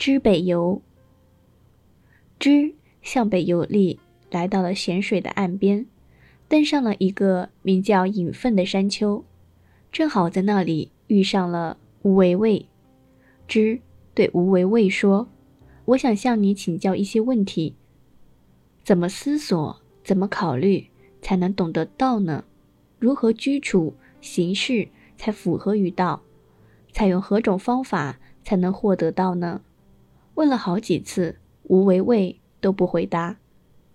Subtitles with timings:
[0.00, 0.80] 知北游。
[2.38, 5.84] 知向北游历，来到了咸水的岸边，
[6.48, 9.22] 登上了一个名叫隐奋的山丘，
[9.92, 12.66] 正好在那里遇上了吴为卫。
[13.46, 13.78] 知
[14.14, 15.28] 对吴为卫说
[15.84, 17.76] ：“我想向你请教一些问题。
[18.82, 20.88] 怎么思索，怎么考虑，
[21.20, 22.46] 才能懂得道呢？
[22.98, 23.92] 如何居处
[24.22, 24.88] 行事
[25.18, 26.22] 才符合于道？
[26.90, 29.60] 采用何种方法才能获得道呢？”
[30.40, 33.36] 问了好几次，吴为卫都不回答，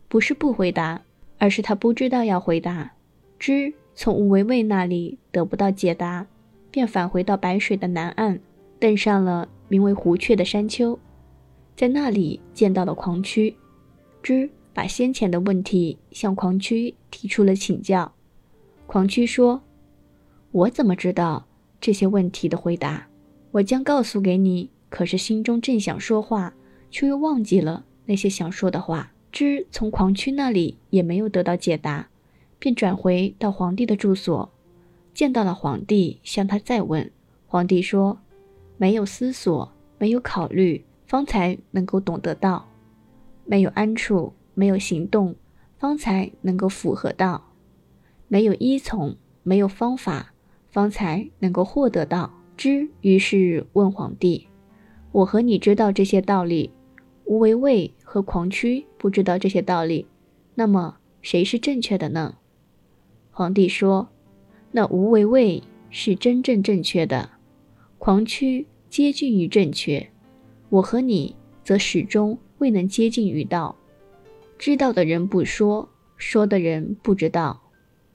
[0.08, 1.02] 不是不回答，
[1.40, 2.94] 而是他不知道要回答。
[3.40, 6.28] 知从吴为卫那里得不到解答，
[6.70, 8.40] 便返回到白水的南岸，
[8.78, 11.00] 登上了名为湖雀的山丘，
[11.76, 13.56] 在那里见到了狂曲。
[14.22, 18.14] 知把先前的问题向狂曲提出了请教。
[18.86, 19.64] 狂曲说
[20.54, 21.48] ：“我怎么知道
[21.82, 23.08] 这些问题的回答？
[23.50, 26.54] 我将告诉给你。”可是心中正想说话，
[26.90, 29.12] 却又忘记了那些想说的话。
[29.32, 32.08] 知从狂曲那里也没有得到解答，
[32.58, 34.50] 便转回到皇帝的住所，
[35.14, 37.12] 见到了皇帝，向他再问。
[37.46, 38.20] 皇帝说
[38.78, 42.70] ：“没有思索，没有考虑，方才能够懂得到；
[43.44, 45.36] 没有安处，没有行动，
[45.78, 47.42] 方才能够符合道；
[48.30, 50.34] 没有依从，没有方法，
[50.70, 54.48] 方才能够获得道。”知于是问皇帝。
[55.16, 56.72] 我和你知道这些道理，
[57.24, 60.08] 无为卫和狂曲不知道这些道理，
[60.56, 62.36] 那么谁是正确的呢？
[63.32, 64.10] 皇帝说
[64.72, 67.30] ：“那无为卫是真正正确的，
[67.98, 70.10] 狂曲接近于正确，
[70.68, 73.78] 我和你则始终未能接近于道。
[74.60, 77.62] 知道的人不说，说的人不知道，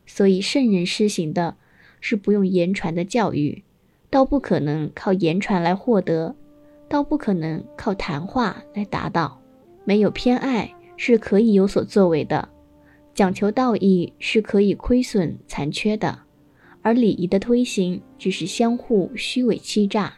[0.04, 1.56] 所以圣人施行的
[1.98, 3.64] 是不用言传的教育，
[4.10, 6.36] 倒不可能靠言传来获得。”
[6.90, 9.40] 倒不可能靠谈话来达到，
[9.84, 12.48] 没有偏爱是可以有所作为的，
[13.14, 16.18] 讲求道义是可以亏损残缺的，
[16.82, 20.12] 而礼仪的推行只是相互虚伪欺诈。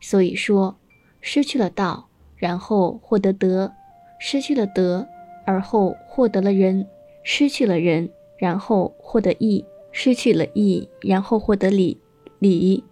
[0.00, 0.78] 所以说，
[1.20, 3.70] 失去了道，然后获得德；
[4.18, 5.06] 失去了德，
[5.44, 6.86] 而后获得了仁；
[7.22, 8.08] 失去了仁，
[8.38, 12.00] 然后获得义；失去了义，然后获得礼。
[12.38, 12.82] 礼，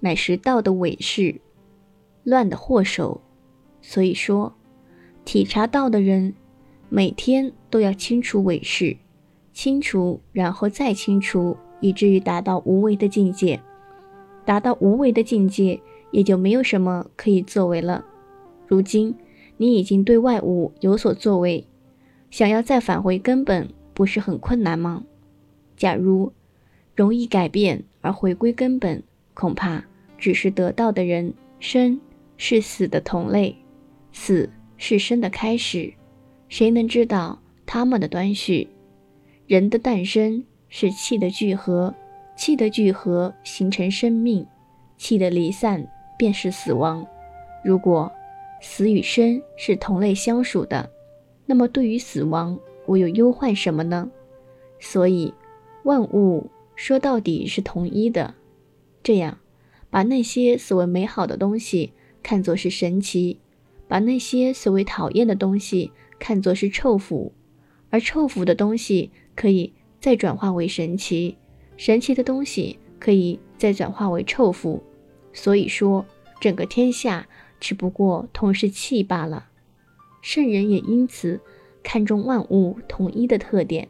[0.00, 1.38] 乃是道的伪饰。
[2.24, 3.20] 乱的祸首，
[3.80, 4.54] 所以说，
[5.24, 6.34] 体察道的人，
[6.88, 8.96] 每天都要清除伪事，
[9.52, 13.60] 清除，然后再清除，以至于达到无为的境界。
[14.44, 18.04] 达到无为的境界，也就没有什么可以作为了。
[18.66, 19.14] 如今
[19.56, 21.66] 你已经对外物有所作为，
[22.30, 25.04] 想要再返回根本，不是很困难吗？
[25.76, 26.32] 假如
[26.94, 29.02] 容易改变而回归根本，
[29.34, 29.84] 恐怕
[30.18, 32.00] 只是得道的人生。
[32.44, 33.54] 是死的同类，
[34.10, 35.94] 死是生的开始，
[36.48, 38.68] 谁能知道他们的端绪？
[39.46, 41.94] 人的诞生是气的聚合，
[42.36, 44.44] 气的聚合形成生命，
[44.98, 45.86] 气的离散
[46.18, 47.06] 便是死亡。
[47.64, 48.10] 如果
[48.60, 50.90] 死与生是同类相属的，
[51.46, 54.10] 那么对于死亡，我有忧患什么呢？
[54.80, 55.32] 所以，
[55.84, 58.34] 万物说到底是同一的。
[59.00, 59.38] 这样，
[59.90, 61.92] 把那些所谓美好的东西。
[62.22, 63.38] 看作是神奇，
[63.88, 67.32] 把那些所谓讨厌的东西看作是臭腐，
[67.90, 71.36] 而臭腐的东西可以再转化为神奇，
[71.76, 74.82] 神奇的东西可以再转化为臭腐。
[75.32, 76.04] 所以说，
[76.40, 77.26] 整个天下
[77.58, 79.48] 只不过同是气罢了。
[80.20, 81.40] 圣人也因此
[81.82, 83.88] 看重万物统一的特点。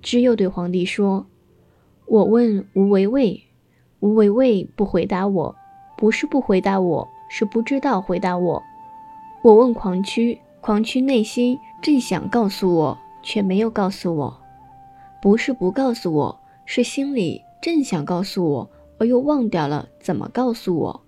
[0.00, 1.26] 知又对皇帝说
[2.06, 3.42] ：“我问吴为卫，
[4.00, 5.56] 吴为卫不回答我，
[5.96, 8.62] 不是不回答我。”是不知道回答我。
[9.42, 14.40] 我问狂曲，狂曲内心正想告诉我，却没有告诉我。
[15.20, 21.00] 不是不告诉我，是心里正想告诉我，而又忘掉了怎么告诉我。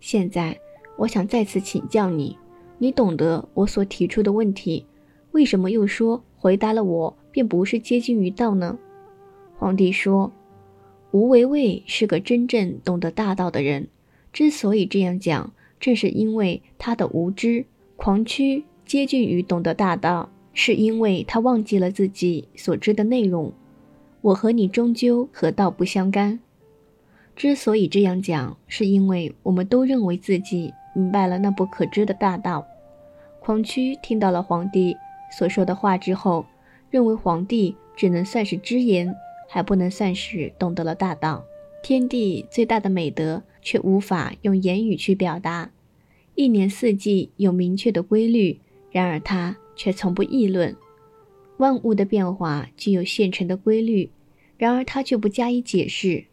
[0.00, 0.58] 现在
[0.96, 2.36] 我想再次请教你，
[2.78, 4.84] 你懂得我所提出的问题，
[5.32, 8.78] 为什么又说回答了我便不是接近于道呢？
[9.56, 10.32] 皇帝说
[11.12, 13.88] ：“吴为卫是个真正懂得大道的人，
[14.32, 15.52] 之所以这样讲。”
[15.84, 17.66] 正是因为他的无知、
[17.96, 23.52] 狂曲接近于懂得大道，是因为他忘记了自己所知的内容。
[24.22, 26.40] 我和你终究和道不相干。
[27.36, 32.66] 之所以这样讲，是因为我们都认为自己明白了那不可知的大道。
[33.38, 34.96] 狂曲听到了皇帝
[35.36, 36.46] 所说的话之后，
[36.88, 39.14] 认为皇帝只能算是知言，
[39.50, 41.44] 还不能算是懂得了大道。
[41.82, 45.70] 天地最大的美德，却无法用言语去表达。
[46.34, 48.58] 一年四季有明确的规律，
[48.90, 50.76] 然而他却从不议论。
[51.58, 54.10] 万物的变化具有现成的规律，
[54.58, 56.24] 然而他却不加以解释。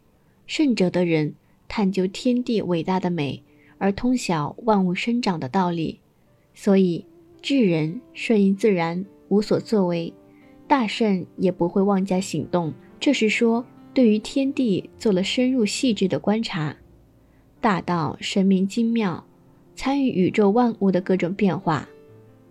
[0.46, 1.34] 圣者的人
[1.68, 3.42] 探究天地伟大的美，
[3.78, 6.00] 而通晓万物生长的道理，
[6.52, 7.04] 所以
[7.40, 10.12] 智人顺应自然，无所作为。
[10.66, 13.64] 大圣也不会妄加行动，这是说
[13.94, 16.76] 对于天地做了深入细致的观察。
[17.60, 19.24] 大道神明精妙，
[19.74, 21.88] 参与宇宙万物的各种变化。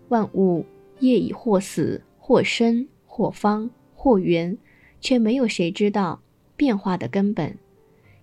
[0.09, 0.65] 万物
[0.99, 4.57] 业已或死，或生，或方，或圆，
[4.99, 6.21] 却没有谁知道
[6.55, 7.57] 变化的根本。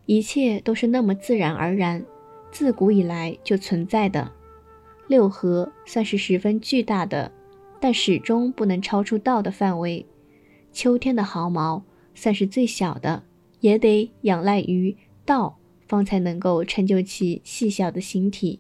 [0.07, 2.05] 一切都是那么自然而然，
[2.51, 4.33] 自古以来就存在的。
[5.07, 7.33] 六合算是十分巨大的。
[7.81, 10.05] 但始终不能超出道的范围。
[10.73, 13.23] 秋天的毫毛算是最小的，
[13.61, 18.59] 也得仰赖于道，方才能够成就其细小的形体。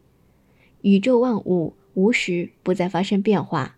[0.82, 3.76] 宇宙万物无时不再发生变化，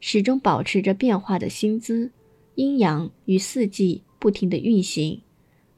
[0.00, 2.10] 始终保持着变化的心姿。
[2.54, 5.22] 阴阳与四季不停地运行，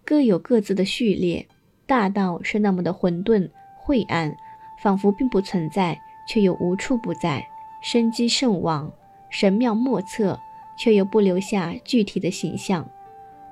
[0.05, 1.47] 各有各自的序列。
[1.87, 4.35] 大道是那么的混沌晦暗，
[4.83, 5.97] 仿佛并不存在，
[6.29, 7.47] 却又无处不在，
[7.83, 8.93] 生机甚旺。
[9.31, 10.39] 神妙莫测，
[10.79, 12.89] 却又不留下具体的形象。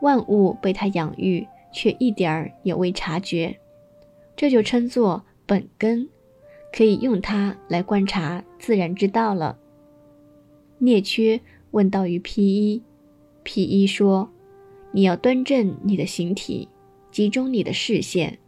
[0.00, 3.56] 万物被他养育，却一点儿也未察觉。
[4.34, 6.08] 这就称作本根，
[6.72, 9.58] 可以用它来观察自然之道了。
[10.78, 11.40] 聂缺
[11.70, 12.82] 问道于披衣，
[13.42, 14.30] 披衣说
[14.92, 16.68] ：“你要端正你的形体，
[17.10, 18.38] 集中你的视线，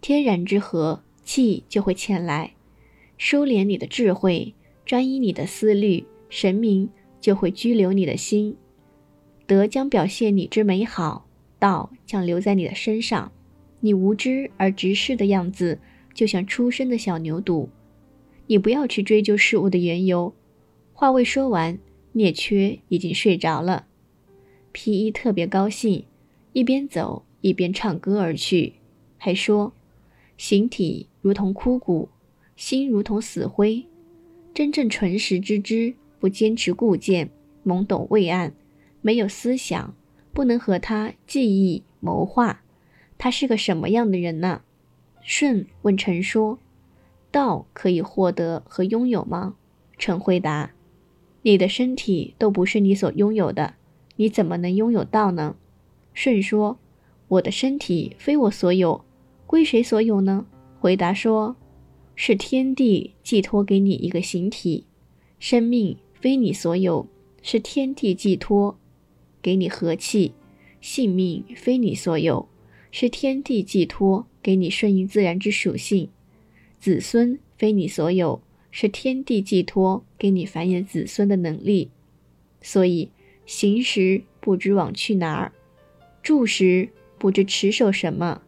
[0.00, 2.52] 天然之和气就会前来；
[3.18, 4.54] 收敛你的智慧，
[4.86, 6.88] 专一你的思虑。”神明
[7.20, 8.56] 就会拘留你的心，
[9.46, 11.26] 德将表现你之美好，
[11.58, 13.30] 道将留在你的身上。
[13.80, 15.78] 你无知而直视的样子，
[16.14, 17.68] 就像出生的小牛犊。
[18.46, 20.34] 你不要去追究事物的缘由。
[20.92, 21.78] 话未说完，
[22.12, 23.86] 聂缺已经睡着了。
[24.72, 26.04] 皮衣特别高兴，
[26.52, 28.74] 一边走一边唱歌而去，
[29.18, 29.72] 还说：
[30.36, 32.08] 形体如同枯骨，
[32.56, 33.84] 心如同死灰，
[34.54, 35.94] 真正纯实之知。
[36.20, 37.30] 不坚持固见，
[37.66, 38.54] 懵懂未暗，
[39.00, 39.92] 没有思想，
[40.32, 42.62] 不能和他记忆谋划。
[43.18, 44.62] 他是个什么样的人呢？
[45.22, 46.58] 舜问臣说
[47.30, 49.54] ：“道可以获得和拥有吗？”
[49.98, 50.72] 臣回答
[51.42, 53.74] ：“你的身体都不是你所拥有的，
[54.16, 55.56] 你怎么能拥有道呢？”
[56.14, 56.78] 舜说
[57.28, 59.04] ：“我的身体非我所有，
[59.46, 60.46] 归谁所有呢？”
[60.80, 61.56] 回答说
[62.16, 64.86] ：“是天地寄托给你一个形体，
[65.38, 67.08] 生命。”非你所有，
[67.42, 68.78] 是天地寄托
[69.42, 70.34] 给你和气；
[70.80, 72.48] 性命非你所有，
[72.92, 76.08] 是天地寄托给你顺应自然之属性；
[76.80, 81.90] 子孙非你所有，是天地寄托给你繁衍子孙的能力。
[82.60, 83.10] 所以，
[83.46, 85.52] 行时不知往去哪儿，
[86.22, 88.42] 住时不知持守什么，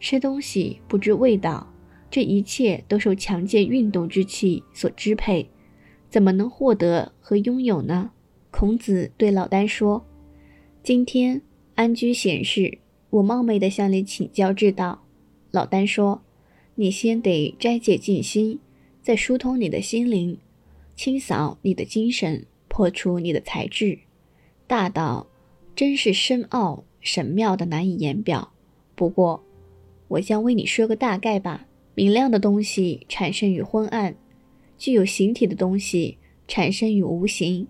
[0.00, 1.72] 吃东西不知味道，
[2.10, 5.48] 这一切都受强健运动之气所支配。
[6.08, 8.12] 怎么能获得和拥有呢？
[8.50, 10.06] 孔子对老聃说
[10.82, 11.42] ：“今天
[11.74, 12.78] 安居闲适，
[13.10, 15.03] 我冒昧的向你请教之道。”
[15.54, 16.20] 老丹说
[16.74, 18.58] ：“你先得斋戒静心，
[19.00, 20.36] 再疏通你的心灵，
[20.96, 24.00] 清扫你的精神，破除你的才智。
[24.66, 25.28] 大道
[25.76, 28.52] 真是深奥神妙的，难以言表。
[28.96, 29.44] 不过，
[30.08, 31.68] 我将为你说个大概吧。
[31.94, 34.16] 明亮的东西产生于昏暗。”
[34.76, 37.68] 具有形体的东西产生于无形，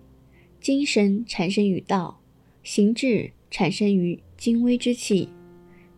[0.59, 2.19] 精神产生于道，
[2.63, 5.29] 形质产生于精微之气，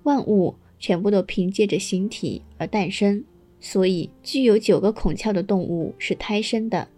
[0.04, 3.24] 万物全部都凭借着形体而诞生。
[3.60, 6.90] 所以，具有九个孔窍的动物是胎生的，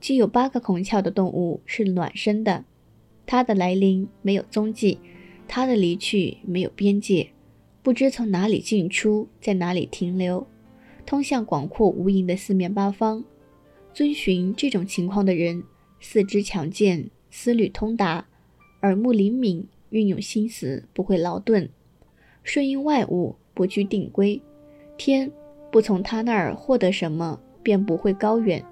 [0.00, 2.64] 具有八个孔窍的动物是卵生的。
[3.26, 4.98] 它的来临没有踪迹，
[5.48, 7.30] 它的离去没有边界，
[7.82, 10.46] 不知从哪里进出，在哪里停留，
[11.06, 13.24] 通向广阔无垠的四面八方。
[13.94, 15.62] 遵循这种情况的人，
[16.00, 18.26] 四肢强健，思虑通达，
[18.82, 21.70] 耳目灵敏，运用心思不会劳顿，
[22.44, 24.40] 顺应外物，不拘定规。
[24.96, 25.28] 天
[25.72, 28.62] 不从他那儿获得什么，便不会高远；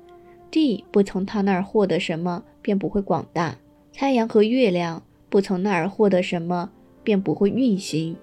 [0.53, 3.57] 地不从他那儿获得什么，便不会广大；
[3.93, 6.71] 太阳和月亮不从那儿获得什么，
[7.03, 8.15] 便不会运行；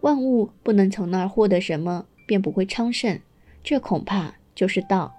[0.00, 3.18] 万物不能从那儿获得什么，便不会昌盛。
[3.62, 5.14] 这恐怕就是道。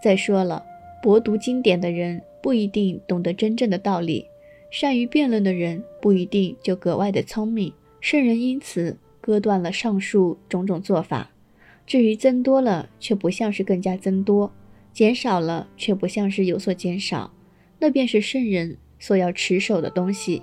[0.00, 0.64] 再说了，
[1.02, 4.26] 博读经典的人不一定懂得真正的道理，
[4.70, 7.72] 善于辩论的人不一定就格外的聪明。
[8.00, 11.30] 圣人因此割断了上述种种做法，
[11.86, 14.50] 至于增多了，却不像是更加增多；
[14.92, 17.32] 减少了，却不像是有所减少。
[17.80, 20.42] 那便是圣人所要持守的东西。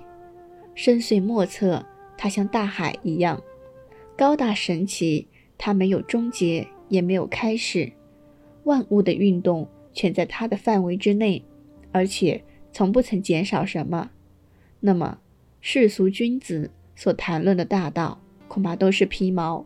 [0.74, 1.84] 深邃莫测，
[2.16, 3.42] 它像大海一样
[4.16, 7.92] 高大神奇，它没有终结，也没有开始。
[8.64, 11.44] 万物的运动全在它的范围之内，
[11.92, 14.10] 而且从不曾减少什么。
[14.80, 15.18] 那么，
[15.60, 19.64] 世俗君子所谈论的大道，恐怕都是皮毛。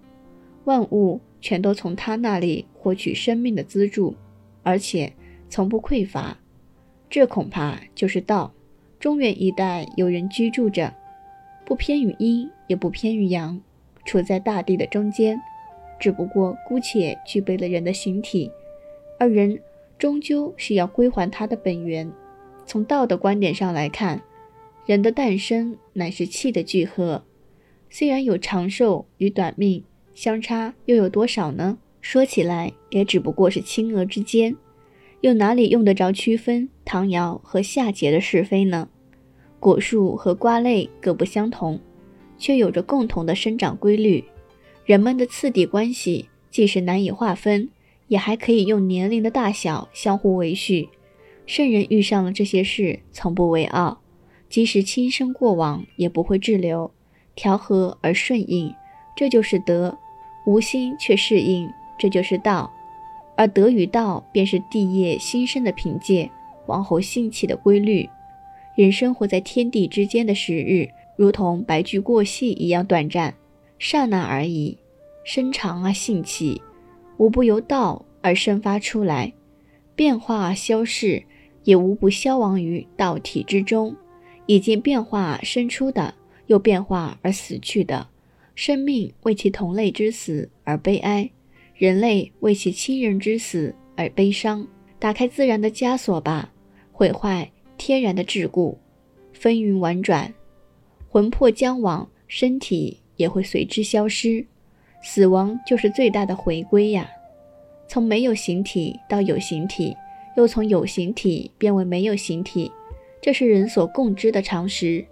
[0.64, 1.22] 万物。
[1.42, 4.14] 全都从他那里获取生命的资助，
[4.62, 5.10] 而且
[5.48, 6.36] 从不匮乏，
[7.08, 8.52] 这恐怕就是道。
[8.98, 10.92] 中原一带有人居住着，
[11.64, 13.58] 不偏于阴，也不偏于阳，
[14.04, 15.40] 处在大地的中间，
[15.98, 18.52] 只不过姑且具备了人的形体，
[19.18, 19.58] 而人
[19.98, 22.12] 终究是要归还他的本源。
[22.66, 24.20] 从道的观点上来看，
[24.90, 27.22] 人的诞生乃是气的聚合，
[27.88, 29.84] 虽然有长寿与短命。
[30.14, 31.78] 相差又有多少呢？
[32.00, 34.56] 说起来也只不过是轻额之间，
[35.20, 38.88] 又哪里用得着区分唐尧和夏桀的是非呢？
[39.60, 41.78] 果树和瓜类各不相同，
[42.36, 44.24] 却有着共同的生长规律。
[44.84, 47.70] 人们的次第关系既是难以划分，
[48.08, 50.88] 也还可以用年龄的大小相互维序。
[51.46, 53.99] 圣人遇上了这些事，从不为傲，
[54.50, 56.90] 即使轻生过往，也不会滞留，
[57.34, 58.74] 调和而顺应，
[59.16, 59.96] 这就是德。
[60.46, 62.68] 无心却适应，这就是道；
[63.36, 66.28] 而德与道便是地业新生的凭借，
[66.66, 68.08] 王侯兴起的规律。
[68.74, 73.34] 人生活在天地之间的时日，如同白驹过隙一样短暂，
[73.78, 74.78] 刹那而已。
[75.22, 76.60] 生长啊，兴起，
[77.18, 79.32] 无不由道而生发出来；
[79.94, 81.22] 变化啊，消逝，
[81.64, 83.94] 也无不消亡于道体之中。
[84.46, 86.14] 已经变化生出的，
[86.46, 88.08] 又变化而死去的。
[88.54, 91.30] 生命为其同类之死而悲哀，
[91.74, 94.66] 人类为其亲人之死而悲伤。
[94.98, 96.52] 打开自然的枷锁吧，
[96.92, 98.76] 毁坏天然的桎梏。
[99.32, 100.34] 风云婉转，
[101.08, 104.44] 魂魄将亡，身体也会随之消失。
[105.02, 107.08] 死亡就是最大的回归呀！
[107.88, 109.96] 从没有形体到有形体，
[110.36, 112.70] 又从有形体变为没有形体，
[113.20, 115.06] 这是人所共知的常识。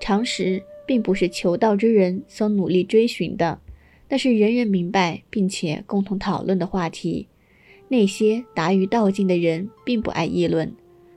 [0.00, 0.62] 常识。
[0.84, 3.60] 并不是求道之人所努力追寻的，
[4.08, 7.28] 那是人人明白并且共同讨论的话题。
[7.88, 10.74] 那些达于道境的人并不爱议论，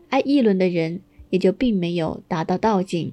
[0.09, 3.11] 爱议论的人也就并没有达到道境。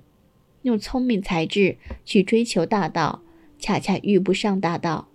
[0.61, 3.23] 用聪明才智去追求大道，
[3.59, 5.09] 恰恰遇不上大道。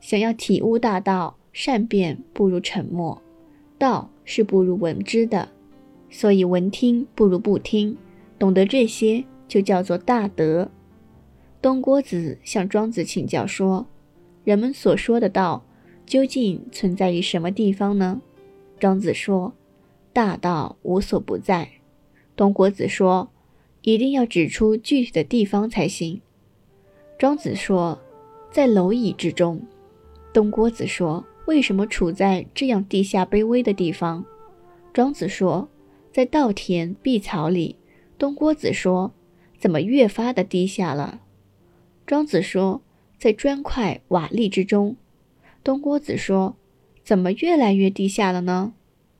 [0.00, 3.20] 想要体悟大道，善变不如沉默。
[3.78, 5.48] 道是不如闻之的，
[6.14, 7.98] 所以闻听不如不听。
[8.38, 9.24] 懂得这些。
[9.46, 10.70] 就叫做大德。
[11.60, 13.86] 东郭子向庄子请教说
[14.42, 15.64] ：“人们所说的道，
[16.06, 18.22] 究竟存在于什么地方呢？”
[18.80, 19.52] 庄子说
[20.12, 21.68] ：“大道无所不在。”
[22.34, 23.30] 东郭子说
[23.82, 26.20] ：“一定要指出具体的地方才行。”
[27.18, 28.00] 庄子说
[28.50, 29.60] ：“在蝼蚁之中。”
[30.32, 34.24] 东郭子说：“为什么处在这样地下卑微的地方？”
[34.92, 35.68] 庄子说
[36.14, 37.76] ：“在稻田碧草里。”
[38.16, 39.12] 东郭子说。
[39.56, 41.22] 怎么越发的低下了？
[42.04, 42.82] 庄子说，
[43.18, 44.96] 在砖块瓦砾之中。
[45.62, 46.56] 东郭子说，
[47.02, 48.74] 怎么越来越低下了呢？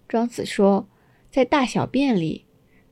[0.07, 0.87] 庄子说，
[1.31, 2.45] 在大小便里。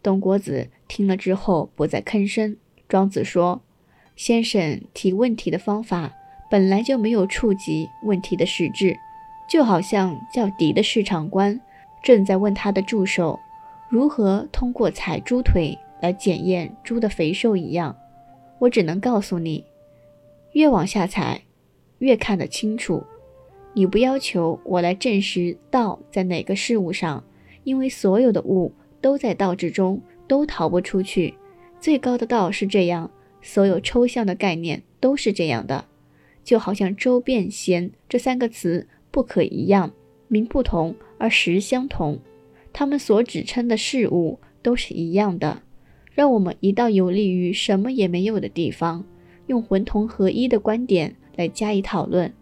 [0.02, 2.56] 东郭子听了之后不再吭声。
[2.88, 3.61] 庄子说，
[4.16, 6.14] 先生提问题的方法
[6.50, 8.97] 本来就没有触及问题的实质，
[9.47, 11.61] 就好像叫敌的市场官
[12.02, 13.38] 正在问他的助手，
[13.92, 15.78] 如何通过踩猪腿。
[16.00, 17.96] 来检验猪的肥瘦一样，
[18.58, 19.64] 我只能告诉你，
[20.50, 21.42] 越往下踩，
[21.99, 23.04] 越看得清楚。
[23.72, 27.22] 你不要求我来证实道在哪个事物上，
[27.62, 31.34] 因为所有的物都在道之中，都逃不出去。
[31.78, 33.08] 最高的道是这样，
[33.40, 35.84] 所有抽象的概念都是这样的。
[36.42, 39.92] 就好像周、变、贤这三个词不可一样，
[40.26, 42.18] 名不同而实相同，
[42.72, 45.62] 他们所指称的事物都是一样的。
[46.14, 49.04] 让我们移到有利于什么也没有的地方，
[49.46, 52.32] 用魂同合一的观点来加以讨论。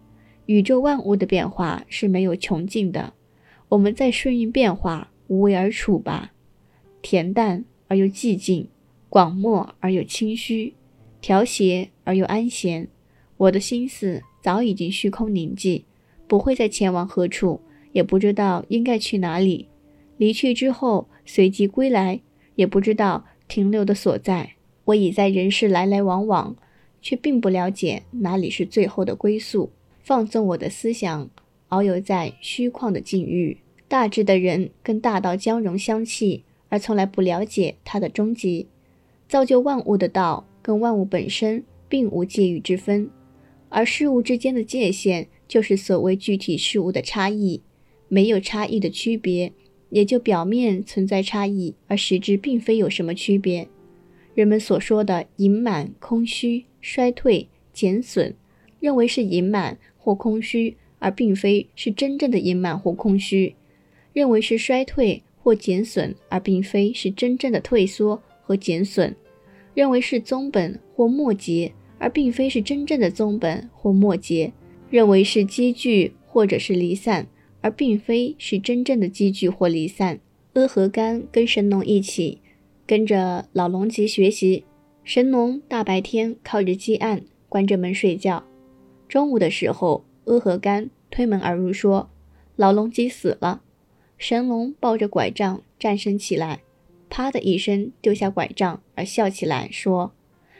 [0.47, 3.13] 宇宙万物的变化是没有穷尽的，
[3.69, 6.33] 我们在顺应变化，无为而处吧。
[7.01, 8.67] 恬淡而又寂静，
[9.07, 10.73] 广漠而又清虚，
[11.21, 12.89] 调谐而又安闲。
[13.37, 15.83] 我的心思早已经虚空凝寂，
[16.27, 17.61] 不会再前往何处，
[17.93, 19.69] 也不知道应该去哪里。
[20.21, 22.21] 离去之后，随即归来，
[22.53, 23.25] 也不知道。
[23.47, 24.51] 停留的所在，
[24.85, 26.55] 我已在人世来来往往，
[27.01, 29.71] 却并不了解哪里是最后的归宿。
[30.03, 31.27] 放纵我的思想，
[31.69, 33.57] 遨游在虚旷的境遇。
[33.87, 38.67] 大智的人跟大道交融相契，而从来不了解它的终极。
[39.27, 43.09] 造就万物的道跟万物本身并无界域之分，
[43.69, 47.63] 而事物之间的界限就是所谓具体事物的差异。
[48.07, 49.53] 没有差异的区别，
[49.91, 53.67] 也就表面存在差异，而实质并非有什么区别。
[54.33, 58.33] 人们所说的盈满、空虚、衰退、减损，
[58.79, 63.53] 认为是盈满或空虚，而并非是真正的盈满或空虚；
[64.13, 69.13] 认为是衰退或减损，而并非是真正的退缩和减损；
[69.73, 74.53] 认为是宗本或末节，而并非是真正的宗本或末节；
[74.89, 77.27] 认为是积聚或者是离散，
[77.61, 80.19] 而并非是真正的积聚或离散。
[80.53, 82.39] 阿合干跟神农一起。
[82.87, 84.65] 跟着老龙吉学习，
[85.05, 88.43] 神农大白天靠着积案关着门睡觉。
[89.07, 92.09] 中午的时候，阿合干推门而入说
[92.57, 93.61] ：“老龙吉死了。”
[94.17, 96.63] 神农抱着拐杖站身起来，
[97.09, 100.11] 啪的一声丢下拐杖，而笑起来说：“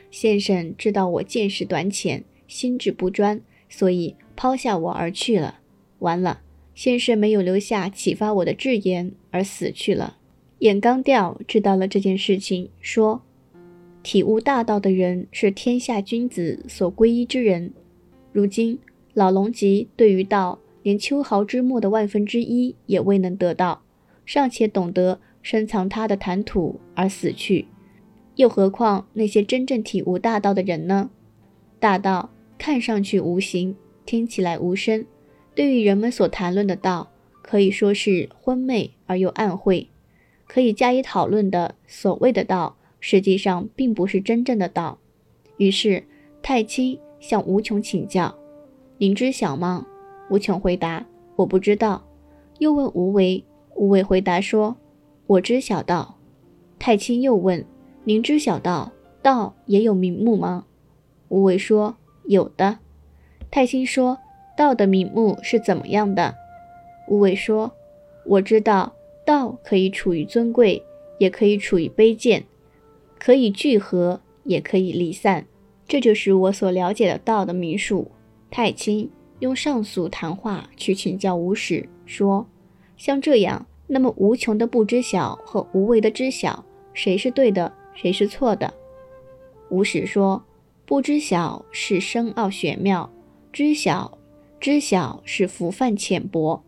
[0.09, 5.59] 先生知道我见识短浅，心智不专，所以抛下我而去了。
[5.99, 6.41] 完了，
[6.81, 10.17] 先生没有留下启发我的智言，而死去了。”
[10.65, 13.21] 眼刚调知道了这件事情，说
[14.01, 17.71] ：“体悟大道的人是天下君子所皈依之人。
[18.33, 18.79] 如今
[19.13, 23.83] 老龙吉对于道连秋毫之末的万分之一也未能得到，
[24.25, 27.67] 尚且懂得深藏他的谈吐而死去，
[28.37, 31.11] 又何况那些真正体悟大道的人呢？
[31.79, 35.05] 大道看上去无形，听起来无声，
[35.61, 37.11] 对于人们所谈论的道，
[37.43, 39.87] 可以说是昏昧而又暗晦。”
[40.49, 44.97] 可以加以讨论的所谓的道，实际上并不是真正的道。
[45.57, 46.03] 于是
[46.41, 48.35] 太清向无穷请教
[48.97, 49.85] ：“您知晓吗？”
[50.31, 51.05] 无穷回答
[51.37, 52.03] ：“我不知道。”
[52.57, 54.75] 又问无为，无为回答说
[55.27, 56.17] ：“我知晓道。”
[56.79, 57.63] 太清又问
[58.03, 58.91] ：“您知晓道？
[59.21, 60.65] 道也有名目吗？”
[61.29, 62.79] 无为说：“有的。”
[63.51, 64.17] 太清说
[64.55, 66.35] ：“道的名目是怎么样的？”
[67.07, 67.71] 无为说
[68.25, 70.83] ：“我知道。”道可以处于尊贵，
[71.19, 72.43] 也可以处于卑贱，
[73.19, 75.45] 可以聚合，也可以离散。
[75.87, 78.09] 这就是我所了解的道的名数。
[78.49, 82.47] 太清用上俗谈话去请教无始，说：
[82.97, 88.73] 像这样，那么无穷的不知晓和无为的知晓，谁是对的，谁是错的？
[89.69, 90.43] 无始说：
[90.85, 93.07] 不知晓是深奥玄妙，
[93.53, 94.17] 知晓，
[94.61, 96.63] 知晓是浮泛浅薄。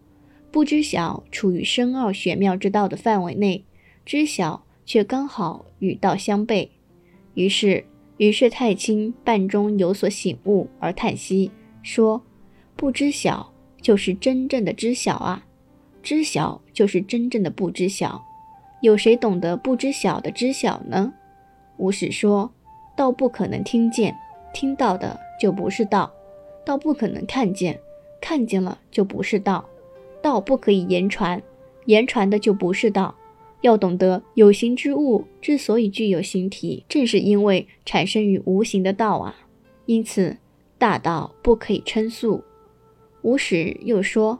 [0.51, 3.63] 不知晓处于深奥玄妙之道的范围内，
[4.03, 6.69] 知晓却刚好与道相悖。
[7.35, 7.85] 于是，
[8.17, 11.51] 于是太清半中有所醒悟，而叹息
[11.83, 12.23] 说
[12.75, 15.45] ：“不知晓就是真正的知晓啊，
[16.01, 18.23] 知晓就是真正的不知晓。
[18.81, 21.13] 有谁懂得不知晓的知晓呢？”
[21.77, 22.51] 无始说
[22.97, 24.15] ：“道不可能听见，
[24.51, 26.11] 听到的就不是道；
[26.65, 27.79] 道不可能看见，
[28.23, 29.67] 看见了就不是道。”
[30.23, 31.43] 道不可以言传，
[31.87, 33.13] 言传的就不是道。
[33.59, 39.35] 要懂得有形之物之所以具有形体，正是因为产生于无形的道啊。
[39.85, 40.37] 因此，
[40.77, 42.41] 大道不可以称速。
[43.21, 44.39] 无始又说，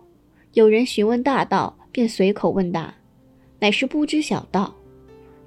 [0.54, 2.96] 有人询问大道，便随口问答，
[3.60, 4.74] 乃是不知小道。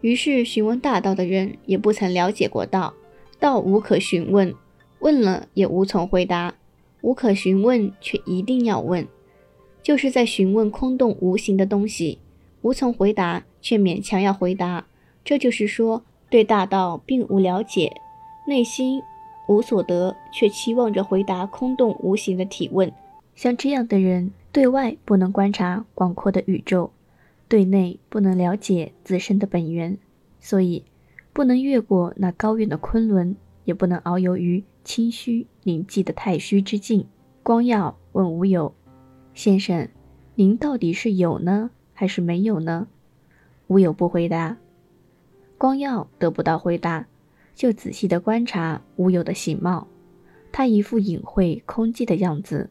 [0.03, 2.93] 于是询问大道的人也不曾了解过道，
[3.41, 4.55] 道无可询问，
[4.99, 6.55] 问了也无从回答。
[7.07, 9.07] 无可询问，却一定要问。
[9.81, 12.19] 就是在询问空洞无形的东西，
[12.63, 14.85] 无从回答，却勉强要回答。
[15.25, 17.93] 这就是说，对大道并无了解，
[18.49, 19.01] 内心
[19.47, 22.93] 无所得，却期望着回答空洞无形的提问。
[23.37, 26.91] 像这样的人，对外不能观察广阔的宇宙，
[27.47, 29.97] 对内不能了解自身的本源，
[30.41, 30.83] 所以
[31.33, 37.09] 不能越过那高远的昆仑，也不能遨游于清虚宁寂的太虚之境。
[37.43, 38.73] 光耀问无有。
[39.35, 39.89] 先生，
[40.37, 42.87] 您到底是有呢，还是没有呢？
[43.67, 44.57] 无有不回答。
[45.59, 47.09] 光耀得不到回答，
[47.53, 49.89] 就仔细的观察无有的形貌。
[50.53, 52.71] 他一副隐晦空寂的样子，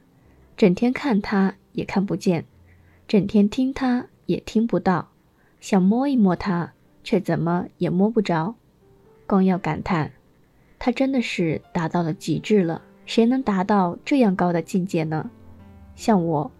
[0.55, 2.45] 整天看他也看不见，
[3.09, 5.09] 整天听他也听不到，
[5.59, 6.71] 想摸一摸他，
[7.03, 8.55] 却怎么也摸不着。
[9.27, 10.13] 光耀感叹：
[10.85, 12.79] 他真的是达到了极致了。
[13.07, 15.31] 谁能达到这样高的境界呢？
[15.95, 16.51] 像我，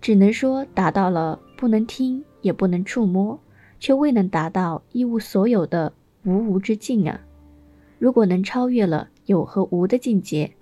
[0.00, 3.40] 只能说达到了不能听也不能触摸，
[3.80, 7.22] 却未能达到一无所有的无无之境啊！
[7.98, 10.52] 如果能超越了有和无的境界，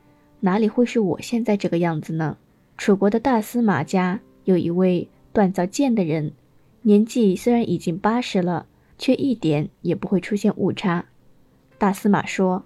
[0.40, 2.38] 哪里会是我现在这个样子呢？
[2.79, 6.33] 楚国的大司马家有一位锻造剑的人，
[6.81, 8.64] 年纪虽然已经八十了，
[8.96, 11.05] 却一点也不会出现误差。
[11.77, 12.64] 大司马说：“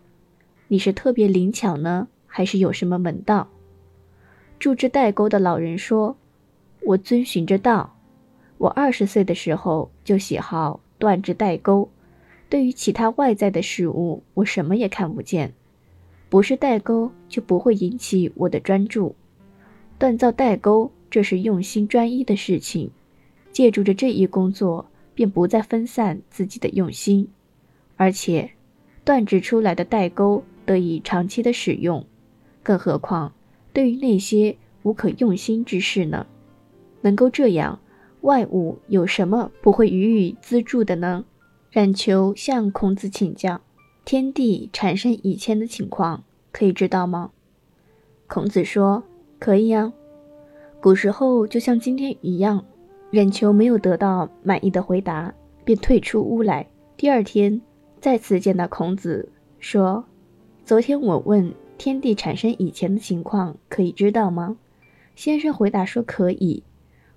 [0.72, 3.50] 你是特别灵巧呢，还是有什么门道？”
[4.58, 6.16] 铸制代沟的老人说
[6.80, 7.98] ：“我遵循着道。
[8.56, 11.90] 我二十岁的时候就喜好锻制代沟，
[12.48, 15.52] 对于其他外在的事物，我什么也看不见。
[16.30, 19.14] 不是代沟，就不会引起我的专注。”
[20.00, 22.90] 锻造代沟，这是用心专一的事情。
[23.52, 27.28] 借助着这一工作，便不再分散自己的用心，
[27.98, 28.52] 而且
[29.04, 32.06] 锻制出来的代沟得以长期的使用。
[32.62, 33.32] 更何况，
[33.72, 36.26] 对于那些无可用心之事呢？
[37.00, 37.80] 能够这样，
[38.20, 41.24] 外物有什么不会予以资助的呢？
[41.70, 43.60] 冉求向孔子请教：
[44.04, 47.30] 天地产生以前的情况，可以知道吗？
[48.26, 49.04] 孔子说。
[49.38, 49.92] 可以啊，
[50.80, 52.64] 古时候就像今天一样。
[53.10, 56.64] 冉求没有得到满意的回答，便退出屋来。
[56.96, 57.60] 第二天
[58.00, 60.04] 再次见到孔子，说
[60.64, 64.56] ：“昨天我问天地产生以前的情况，可以知道吗？”
[65.16, 66.62] 先生回答说：“可以。”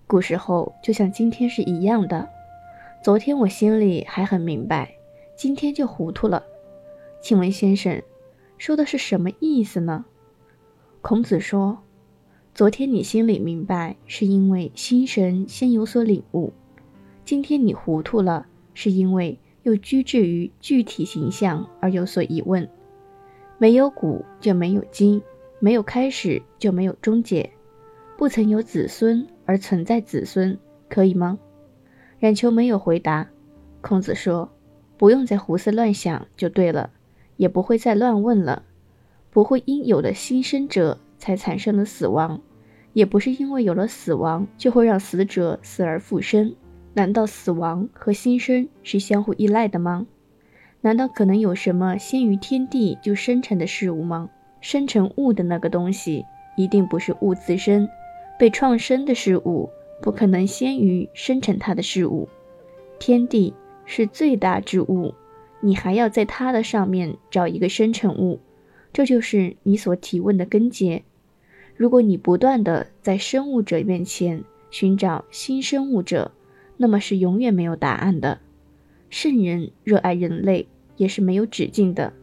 [0.08, 2.27] 古时候就像今天是一样的。
[3.03, 4.95] 昨天我心里还很明白，
[5.38, 6.43] 今天就糊涂了。
[7.21, 8.01] 请问先生，
[8.58, 10.05] 说的是什么意思呢？
[11.01, 11.79] 孔子说。
[12.55, 16.51] 昨天你心里明白，是因为心神先有所领悟；
[17.25, 22.67] 今天你糊涂了，是因为又居置于具体形象而有所疑问。
[23.58, 25.22] 没有古就没有今，
[25.60, 27.50] 没有开始就没有终结。
[28.18, 30.58] 不曾有子孙而存在子孙，
[30.89, 31.39] 可以吗？
[32.20, 33.28] 冉求没有回答。
[33.82, 34.50] 孔子说
[34.98, 36.91] ：“不用再胡思乱想就对了，
[37.38, 38.63] 也不会再乱问了。
[39.30, 42.39] 不会因有了新生者。”才产生了死亡，
[42.94, 46.54] 也不是因为有了死亡就会让死者死而复生。
[46.94, 50.06] 难道死亡和新生是相互依赖的吗？
[50.86, 54.30] 难道可能有什么先于天地就生成的事物吗？
[54.62, 56.24] 生成物的那个东西
[56.56, 57.89] 一定不是物自身，
[58.38, 62.30] 被创生的事物不可能先于生成它的事物。
[63.00, 63.52] 天地
[63.88, 65.15] 是最大之物，
[65.60, 68.39] 你还要在它的上面找一个生成物。
[68.93, 71.02] 这就是你所提问的根结。
[71.76, 76.32] 如果你不断的在生物者面前寻找新生物者，
[76.78, 78.38] 那么是永远没有答案的。
[79.10, 82.13] 圣人热爱人类也是没有止境的，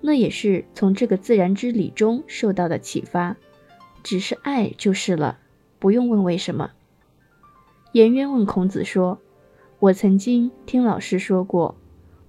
[0.00, 3.36] 那也是从这个自然之理中受到的启发，
[4.02, 5.38] 只是爱就是了，
[5.78, 6.70] 不用问为什么。
[7.92, 9.18] 颜渊问孔子说
[9.80, 11.76] ：“我曾经听老师说过，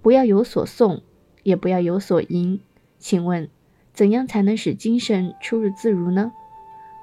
[0.01, 1.01] 不要有所诵，
[1.43, 2.59] 也不要有所吟，
[2.97, 3.49] 请问？”
[3.91, 6.31] 怎样才能使精神出入自如呢？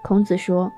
[0.03, 0.73] 孔子说，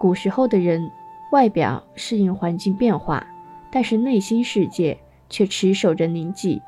[0.00, 0.90] 古时候的人
[1.30, 3.24] 外表适应环境变化，
[3.70, 6.60] 但是内心世界却持守着宁静。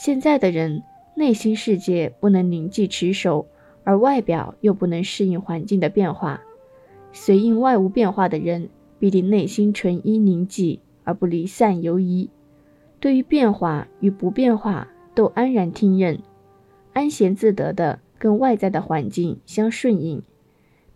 [0.00, 0.84] 现在的人
[1.16, 3.48] 内心世界不能宁静持守，
[3.82, 6.40] 而外表又不能适应环境的变化，
[7.12, 8.68] 随应外物变化的人
[9.00, 12.30] 必定内心纯一宁静而不离散游移，
[13.00, 16.20] 对于变化与不变化都安然听任，
[16.92, 17.98] 安闲自得的。
[18.20, 20.22] 跟外在的环境相顺应，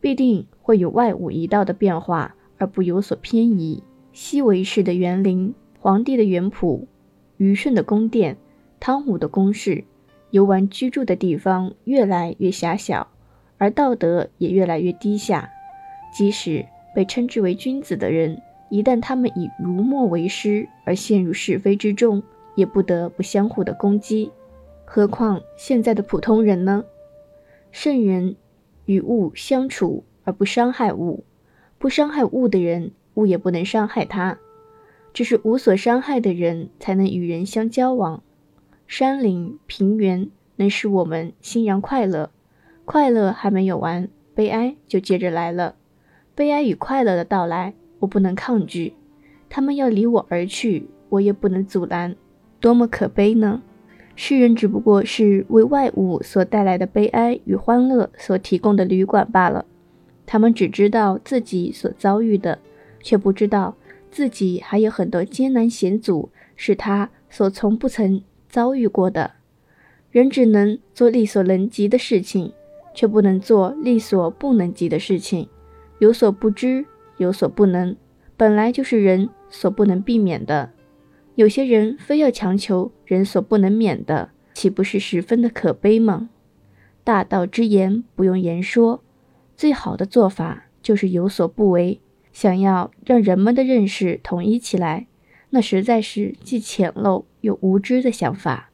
[0.01, 3.83] 必定会有外物一道的变化，而不有所偏移。
[4.13, 6.87] 西维氏的园林、皇帝的园圃、
[7.37, 8.37] 虞舜的宫殿、
[8.85, 9.85] 汤武的公式，
[10.33, 13.07] 游玩居住的地方越来越狭小，
[13.57, 15.49] 而道德也越来越低下。
[16.13, 22.25] 即使被称之为君子的人，一旦他们以儒墨为师而陷入是非之中，
[22.57, 24.33] 也不得不相互的攻击。
[24.85, 26.85] 何况现在的普通人呢？
[27.71, 28.35] 圣人
[28.87, 31.23] 与物相处而不伤害物，
[31.79, 34.41] 不伤害物的人，物也不能伤害他。
[35.13, 38.25] 只是无所伤害的人，才能与人相交往。
[38.95, 42.29] 山林平原能使我们欣然快乐，
[42.85, 45.77] 快乐还没有完，悲哀就接着来了。
[46.35, 48.93] 悲哀与快乐的到来，我不能抗拒，
[49.49, 52.15] 他们要离我而去，我也不能阻拦，
[52.61, 53.63] 多么可悲呢？
[54.15, 59.65] 世人只不过是为外物所带来的悲哀与欢乐所提供的旅馆罢了。
[60.27, 62.59] 他们只知道自己所遭遇的，
[63.01, 63.75] 却不知道
[64.11, 68.23] 自己还有很多艰难险阻是他所从不曾
[68.53, 69.33] 遭遇过的。
[70.11, 72.53] 人只能做力所能及的事情，
[72.95, 75.49] 却不能做力所不能及的事情。
[76.01, 76.85] 有所不知，
[77.17, 77.97] 有所不能，
[78.37, 80.71] 本来就是人所不能避免的。
[81.35, 86.29] 有些人非要强求人所不能免的，岂不是十分的可悲吗？
[87.03, 89.03] 大道之言不用言说，
[89.57, 92.03] 最好的做法就是有所不为，
[92.35, 95.07] 想要让人们的认识统一起来，
[95.49, 98.72] 那实在是既浅陋有无知的想法。